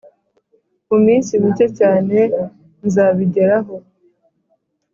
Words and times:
mu 0.87 0.97
minsi 1.05 1.31
mike 1.43 1.67
cyane 1.79 2.17
zabbijyeraho 2.93 3.75